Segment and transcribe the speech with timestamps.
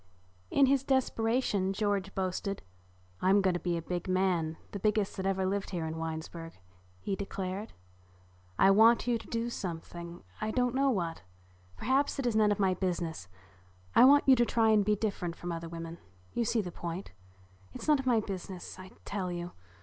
[0.49, 2.63] In his desperation George boasted,
[3.21, 6.53] "I'm going to be a big man, the biggest that ever lived here in Winesburg,"
[6.99, 7.73] he declared.
[8.57, 11.21] "I want you to do something, I don't know what.
[11.77, 13.27] Perhaps it is none of my business.
[13.93, 15.99] I want you to try to be different from other women.
[16.33, 17.11] You see the point.
[17.71, 19.51] It's none of my business I tell you.